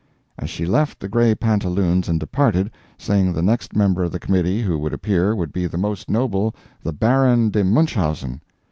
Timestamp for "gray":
1.07-1.35